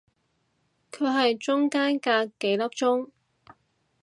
[0.91, 3.11] 佢係中間隔幾粒鐘